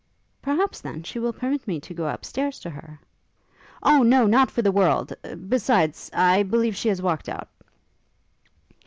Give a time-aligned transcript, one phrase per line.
[0.41, 2.99] 'Perhaps, then, she will permit me to go up stairs to her?'
[3.83, 5.13] 'O no, not for the world!
[5.47, 6.09] besides...
[6.11, 7.49] I believe she has walked out.'